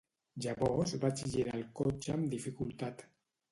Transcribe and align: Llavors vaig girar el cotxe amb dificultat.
Llavors 0.45 0.93
vaig 1.03 1.21
girar 1.35 1.55
el 1.59 1.63
cotxe 1.83 2.17
amb 2.17 2.35
dificultat. 2.35 3.09